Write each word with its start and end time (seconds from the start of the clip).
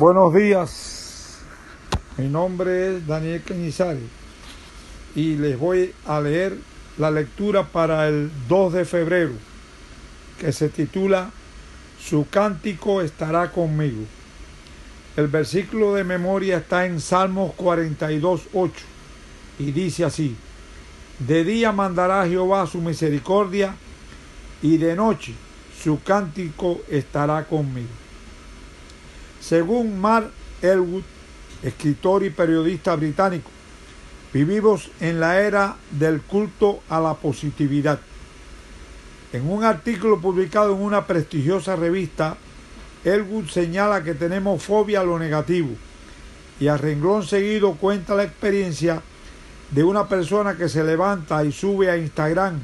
Buenos 0.00 0.32
días, 0.32 1.40
mi 2.16 2.26
nombre 2.26 2.96
es 2.96 3.06
Daniel 3.06 3.42
Cañizares 3.42 4.00
y 5.14 5.36
les 5.36 5.58
voy 5.58 5.92
a 6.06 6.22
leer 6.22 6.56
la 6.96 7.10
lectura 7.10 7.64
para 7.64 8.08
el 8.08 8.30
2 8.48 8.72
de 8.72 8.86
febrero 8.86 9.34
que 10.38 10.52
se 10.52 10.70
titula 10.70 11.30
Su 12.02 12.26
cántico 12.30 13.02
estará 13.02 13.52
conmigo. 13.52 14.04
El 15.18 15.26
versículo 15.26 15.92
de 15.92 16.04
memoria 16.04 16.56
está 16.56 16.86
en 16.86 16.98
Salmos 16.98 17.52
42, 17.56 18.44
8 18.54 18.72
y 19.58 19.70
dice 19.70 20.06
así, 20.06 20.34
de 21.18 21.44
día 21.44 21.72
mandará 21.72 22.26
Jehová 22.26 22.66
su 22.66 22.80
misericordia 22.80 23.74
y 24.62 24.78
de 24.78 24.96
noche 24.96 25.34
su 25.78 26.02
cántico 26.02 26.80
estará 26.88 27.44
conmigo. 27.44 28.09
Según 29.40 30.00
Mark 30.00 30.30
Elwood, 30.60 31.02
escritor 31.62 32.22
y 32.22 32.30
periodista 32.30 32.94
británico, 32.94 33.50
vivimos 34.32 34.90
en 35.00 35.18
la 35.18 35.40
era 35.40 35.76
del 35.90 36.20
culto 36.20 36.80
a 36.88 37.00
la 37.00 37.14
positividad. 37.14 37.98
En 39.32 39.50
un 39.50 39.64
artículo 39.64 40.20
publicado 40.20 40.74
en 40.74 40.82
una 40.82 41.06
prestigiosa 41.06 41.74
revista, 41.74 42.36
Elwood 43.04 43.48
señala 43.48 44.04
que 44.04 44.14
tenemos 44.14 44.62
fobia 44.62 45.00
a 45.00 45.04
lo 45.04 45.18
negativo 45.18 45.70
y 46.60 46.68
a 46.68 46.76
renglón 46.76 47.22
seguido 47.24 47.72
cuenta 47.74 48.14
la 48.14 48.24
experiencia 48.24 49.00
de 49.70 49.84
una 49.84 50.06
persona 50.06 50.56
que 50.56 50.68
se 50.68 50.84
levanta 50.84 51.42
y 51.44 51.52
sube 51.52 51.90
a 51.90 51.96
Instagram 51.96 52.60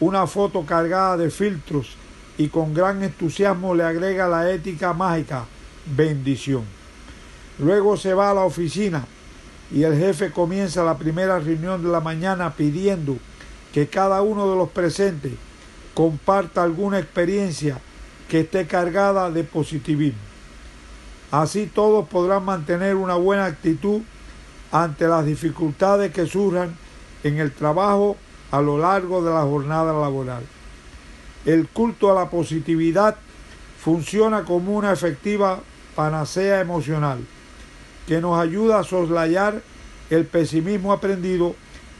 una 0.00 0.26
foto 0.26 0.66
cargada 0.66 1.16
de 1.16 1.30
filtros 1.30 1.96
y 2.36 2.48
con 2.48 2.74
gran 2.74 3.02
entusiasmo 3.02 3.74
le 3.74 3.84
agrega 3.84 4.28
la 4.28 4.50
ética 4.50 4.92
mágica 4.92 5.46
bendición. 5.86 6.64
Luego 7.58 7.96
se 7.96 8.14
va 8.14 8.30
a 8.30 8.34
la 8.34 8.42
oficina 8.42 9.04
y 9.70 9.84
el 9.84 9.96
jefe 9.96 10.30
comienza 10.30 10.84
la 10.84 10.98
primera 10.98 11.38
reunión 11.38 11.82
de 11.82 11.88
la 11.88 12.00
mañana 12.00 12.54
pidiendo 12.54 13.16
que 13.72 13.88
cada 13.88 14.22
uno 14.22 14.50
de 14.50 14.56
los 14.56 14.68
presentes 14.70 15.32
comparta 15.94 16.62
alguna 16.62 16.98
experiencia 16.98 17.78
que 18.28 18.40
esté 18.40 18.66
cargada 18.66 19.30
de 19.30 19.44
positivismo. 19.44 20.20
Así 21.30 21.66
todos 21.66 22.08
podrán 22.08 22.44
mantener 22.44 22.94
una 22.94 23.14
buena 23.14 23.46
actitud 23.46 24.02
ante 24.70 25.06
las 25.06 25.24
dificultades 25.24 26.12
que 26.12 26.26
surjan 26.26 26.76
en 27.24 27.38
el 27.38 27.52
trabajo 27.52 28.16
a 28.50 28.60
lo 28.60 28.78
largo 28.78 29.22
de 29.22 29.32
la 29.32 29.42
jornada 29.42 29.92
laboral. 29.92 30.44
El 31.44 31.68
culto 31.68 32.10
a 32.10 32.14
la 32.14 32.30
positividad 32.30 33.16
funciona 33.82 34.44
como 34.44 34.76
una 34.76 34.92
efectiva 34.92 35.60
panacea 35.94 36.60
emocional 36.60 37.20
que 38.06 38.20
nos 38.20 38.38
ayuda 38.38 38.80
a 38.80 38.84
soslayar 38.84 39.62
el 40.10 40.26
pesimismo 40.26 40.92
aprendido 40.92 41.54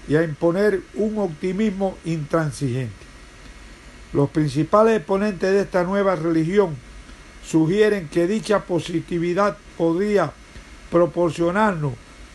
y 0.08 0.16
a 0.16 0.22
imponer 0.22 0.82
un 0.94 1.18
optimismo 1.18 1.96
intransigente. 2.04 2.92
Los 4.12 4.28
principales 4.30 4.98
exponentes 4.98 5.50
de 5.50 5.60
esta 5.60 5.84
nueva 5.84 6.16
religión 6.16 6.76
sugieren 7.44 8.08
que 8.08 8.26
dicha 8.26 8.64
positividad 8.64 9.56
podría 9.78 10.32
proporcionarnos 10.90 11.92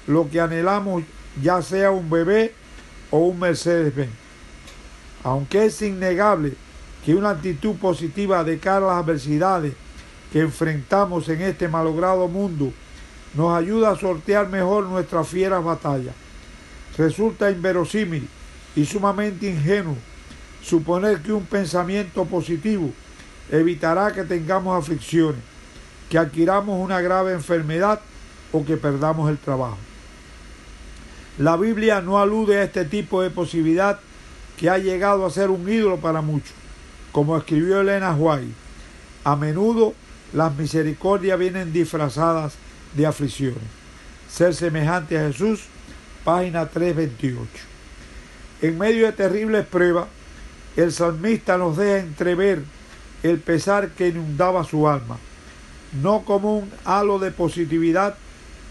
lo 0.08 0.30
que 0.30 0.42
anhelamos, 0.42 1.04
ya 1.42 1.62
sea 1.62 1.92
un 1.92 2.10
bebé 2.10 2.54
o 3.12 3.20
un 3.20 3.40
Mercedes-Benz. 3.40 4.10
Aunque 5.24 5.66
es 5.66 5.82
innegable 5.82 6.54
que 7.06 7.14
una 7.14 7.32
actitud 7.32 7.76
positiva 7.76 8.44
de 8.44 8.58
cara 8.60 8.86
a 8.86 8.96
las 8.96 9.04
adversidades 9.04 9.74
que 10.32 10.42
enfrentamos 10.42 11.28
en 11.30 11.42
este 11.42 11.68
malogrado 11.68 12.28
mundo 12.28 12.74
nos 13.34 13.56
ayuda 13.56 13.92
a 13.92 13.96
sortear 13.96 14.50
mejor 14.50 14.86
nuestras 14.86 15.28
fieras 15.28 15.64
batallas. 15.64 16.16
Resulta 16.98 17.52
inverosímil 17.52 18.28
y 18.76 18.86
sumamente 18.86 19.50
ingenuo 19.50 19.96
suponer 20.62 21.22
que 21.22 21.32
un 21.32 21.46
pensamiento 21.46 22.26
positivo 22.26 22.92
evitará 23.52 24.12
que 24.12 24.24
tengamos 24.24 24.78
aflicciones, 24.78 25.42
que 26.10 26.18
adquiramos 26.18 26.84
una 26.84 27.00
grave 27.00 27.34
enfermedad 27.34 28.02
o 28.52 28.66
que 28.66 28.78
perdamos 28.78 29.30
el 29.30 29.38
trabajo. 29.38 29.78
La 31.38 31.56
Biblia 31.56 32.02
no 32.02 32.18
alude 32.20 32.58
a 32.58 32.64
este 32.64 32.84
tipo 32.86 33.22
de 33.22 33.30
posibilidad 33.30 34.00
que 34.58 34.70
ha 34.70 34.80
llegado 34.80 35.26
a 35.26 35.30
ser 35.30 35.52
un 35.52 35.70
ídolo 35.70 35.98
para 35.98 36.22
muchos, 36.22 36.54
como 37.12 37.38
escribió 37.38 37.80
Elena 37.80 38.16
White. 38.16 38.54
A 39.24 39.36
menudo 39.36 39.94
las 40.34 40.56
misericordias 40.56 41.40
vienen 41.40 41.74
disfrazadas 41.74 42.54
de 42.96 43.06
aflicciones. 43.06 43.64
Ser 44.30 44.54
semejante 44.54 45.18
a 45.18 45.28
Jesús, 45.28 45.64
página 46.24 46.66
328. 46.68 47.48
En 48.62 48.78
medio 48.78 49.06
de 49.06 49.14
terribles 49.14 49.66
pruebas, 49.66 50.08
el 50.76 50.92
salmista 50.92 51.58
nos 51.58 51.78
deja 51.78 52.00
entrever 52.00 52.64
el 53.24 53.40
pesar 53.40 53.90
que 53.90 54.10
inundaba 54.10 54.64
su 54.64 54.88
alma, 54.88 55.18
no 56.02 56.24
como 56.24 56.58
un 56.58 56.72
halo 56.86 57.20
de 57.20 57.32
positividad 57.32 58.16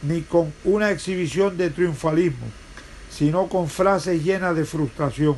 ni 0.02 0.22
con 0.22 0.52
una 0.64 0.90
exhibición 0.90 1.56
de 1.56 1.70
triunfalismo, 1.70 2.46
sino 3.10 3.48
con 3.48 3.68
frases 3.68 4.22
llenas 4.22 4.54
de 4.54 4.64
frustración. 4.64 5.36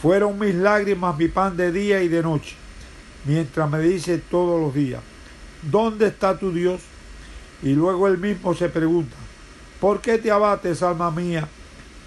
Fueron 0.00 0.38
mis 0.38 0.54
lágrimas 0.54 1.18
mi 1.18 1.28
pan 1.28 1.56
de 1.56 1.72
día 1.72 2.02
y 2.02 2.08
de 2.08 2.22
noche, 2.22 2.54
mientras 3.24 3.68
me 3.70 3.80
dice 3.80 4.18
todos 4.18 4.60
los 4.60 4.74
días, 4.74 5.00
¿dónde 5.70 6.08
está 6.08 6.38
tu 6.38 6.52
Dios? 6.52 6.80
Y 7.62 7.74
luego 7.74 8.08
él 8.08 8.18
mismo 8.18 8.54
se 8.54 8.68
pregunta, 8.68 9.16
¿por 9.80 10.00
qué 10.00 10.18
te 10.18 10.30
abates, 10.30 10.82
alma 10.82 11.10
mía, 11.10 11.48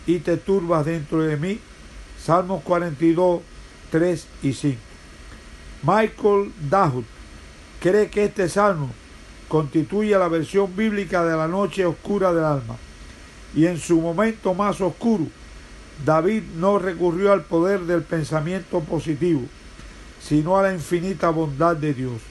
y 0.06 0.20
te 0.20 0.38
turbas 0.38 0.86
dentro 0.86 1.22
de 1.22 1.38
mí? 1.38 1.60
Salmos 2.24 2.64
42, 2.64 3.42
3 3.92 4.28
y 4.44 4.54
5. 4.54 4.78
Michael 5.84 6.52
Dahut 6.70 7.06
cree 7.80 8.10
que 8.10 8.26
este 8.26 8.50
salmo 8.50 8.90
constituye 9.48 10.18
la 10.18 10.28
versión 10.28 10.76
bíblica 10.76 11.24
de 11.24 11.36
la 11.36 11.48
noche 11.48 11.86
oscura 11.86 12.34
del 12.34 12.44
alma. 12.44 12.76
Y 13.56 13.66
en 13.66 13.80
su 13.80 14.02
momento 14.02 14.54
más 14.54 14.82
oscuro, 14.82 15.26
David 16.06 16.44
no 16.58 16.80
recurrió 16.80 17.32
al 17.32 17.44
poder 17.44 17.82
del 17.82 18.04
pensamiento 18.04 18.82
positivo, 18.82 19.44
sino 20.22 20.58
a 20.58 20.64
la 20.64 20.74
infinita 20.74 21.30
bondad 21.30 21.76
de 21.76 21.94
Dios. 21.94 22.22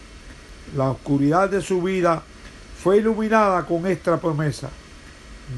La 0.75 0.91
oscuridad 0.91 1.49
de 1.49 1.61
su 1.61 1.83
vida 1.83 2.23
fue 2.83 2.99
iluminada 2.99 3.65
con 3.67 3.87
esta 3.87 4.21
promesa. 4.21 4.71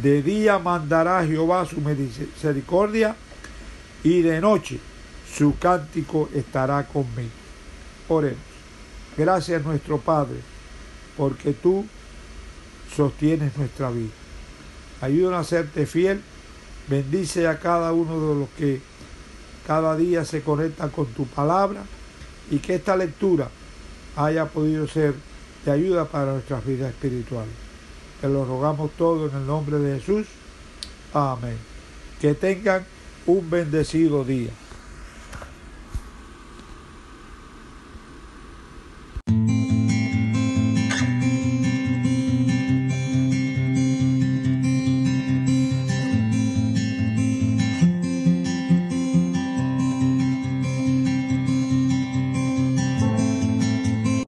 De 0.03 0.23
día 0.23 0.59
mandará 0.59 1.25
Jehová 1.25 1.65
su 1.65 1.81
misericordia 1.81 3.17
y 4.05 4.23
de 4.23 4.41
noche 4.41 4.79
su 5.33 5.59
cántico 5.59 6.29
estará 6.35 6.87
conmigo. 6.87 7.31
Oremos. 8.09 8.39
Gracias 9.17 9.65
nuestro 9.65 9.99
Padre, 9.99 10.37
porque 11.17 11.53
tú 11.53 11.87
sostienes 12.95 13.57
nuestra 13.57 13.91
vida. 13.91 14.13
Ayúdanos 15.01 15.47
a 15.47 15.49
serte 15.49 15.87
fiel. 15.87 16.21
Bendice 16.89 17.47
a 17.47 17.59
cada 17.59 17.93
uno 17.93 18.21
de 18.21 18.41
los 18.41 18.49
que 18.51 18.81
cada 19.67 19.97
día 19.97 20.25
se 20.25 20.43
conectan 20.43 20.91
con 20.91 21.07
tu 21.07 21.27
palabra 21.27 21.83
y 22.51 22.59
que 22.59 22.77
esta 22.77 22.97
lectura 22.97 23.51
haya 24.19 24.47
podido 24.47 24.89
ser 24.89 25.15
de 25.65 25.71
ayuda 25.71 26.05
para 26.05 26.33
nuestras 26.33 26.65
vidas 26.67 26.91
espirituales. 26.91 27.55
Te 28.21 28.29
lo 28.29 28.45
rogamos 28.45 28.91
todo 28.99 29.29
en 29.29 29.37
el 29.37 29.47
nombre 29.47 29.79
de 29.79 30.01
Jesús. 30.01 30.27
Amén. 31.15 31.57
Que 32.21 32.35
tengan 32.35 32.85
un 33.27 33.49
bendecido 33.49 34.25
día. 34.25 34.51